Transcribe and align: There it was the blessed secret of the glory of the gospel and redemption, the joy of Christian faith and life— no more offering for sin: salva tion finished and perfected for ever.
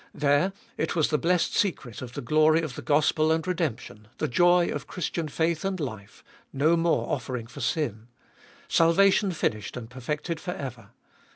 There 0.15 0.51
it 0.77 0.95
was 0.95 1.09
the 1.09 1.19
blessed 1.19 1.53
secret 1.55 2.01
of 2.01 2.13
the 2.13 2.21
glory 2.23 2.63
of 2.63 2.73
the 2.73 2.81
gospel 2.81 3.31
and 3.31 3.45
redemption, 3.45 4.07
the 4.17 4.27
joy 4.27 4.69
of 4.69 4.87
Christian 4.87 5.27
faith 5.27 5.63
and 5.63 5.79
life— 5.79 6.23
no 6.51 6.75
more 6.75 7.11
offering 7.13 7.45
for 7.45 7.61
sin: 7.61 8.07
salva 8.67 9.11
tion 9.11 9.31
finished 9.31 9.77
and 9.77 9.91
perfected 9.91 10.39
for 10.39 10.53
ever. 10.55 10.89